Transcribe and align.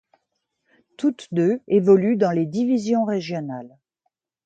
Toutes 0.97 1.31
deux 1.31 1.61
évoluent 1.67 2.17
dans 2.17 2.31
les 2.31 2.47
divisions 2.47 3.05
régionales. 3.05 3.77